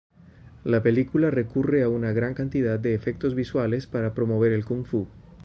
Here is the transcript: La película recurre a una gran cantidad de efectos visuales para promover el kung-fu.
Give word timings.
La 0.63 0.81
película 0.81 1.29
recurre 1.29 1.83
a 1.83 1.89
una 1.89 2.11
gran 2.11 2.33
cantidad 2.33 2.79
de 2.79 2.95
efectos 2.95 3.35
visuales 3.35 3.85
para 3.85 4.15
promover 4.15 4.51
el 4.51 4.65
kung-fu. 4.65 5.07